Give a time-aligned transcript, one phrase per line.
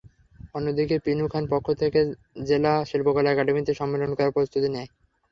[0.55, 1.67] অন্যদিকে পিনু খান পক্ষ
[2.47, 4.89] জেলা শিল্পকলা একাডেমীতে সম্মেলন করার প্রস্তুতি নেয়।